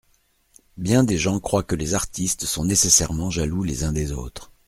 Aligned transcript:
Bien 0.77 1.03
des 1.03 1.19
gens 1.19 1.39
croient 1.39 1.61
que 1.61 1.75
les 1.75 1.93
artistes 1.93 2.45
sont 2.45 2.65
nécessairement 2.65 3.29
jaloux 3.29 3.61
les 3.61 3.83
uns 3.83 3.93
des 3.93 4.11
autres. 4.11 4.51